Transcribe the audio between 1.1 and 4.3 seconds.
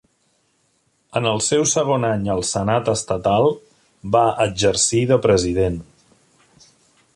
En el seu segon any al senat estatal, va